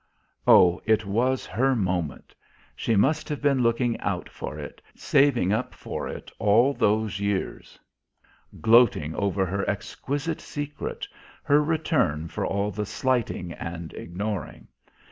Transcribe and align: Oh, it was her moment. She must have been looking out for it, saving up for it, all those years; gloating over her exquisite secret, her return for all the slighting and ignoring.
Oh, 0.47 0.81
it 0.83 1.05
was 1.05 1.45
her 1.45 1.75
moment. 1.75 2.33
She 2.75 2.95
must 2.95 3.29
have 3.29 3.39
been 3.39 3.61
looking 3.61 3.99
out 3.99 4.29
for 4.29 4.57
it, 4.57 4.81
saving 4.95 5.53
up 5.53 5.75
for 5.75 6.07
it, 6.07 6.31
all 6.39 6.73
those 6.73 7.19
years; 7.19 7.77
gloating 8.59 9.13
over 9.13 9.45
her 9.45 9.63
exquisite 9.69 10.41
secret, 10.41 11.07
her 11.43 11.63
return 11.63 12.29
for 12.29 12.43
all 12.47 12.71
the 12.71 12.87
slighting 12.87 13.53
and 13.53 13.93
ignoring. 13.93 14.69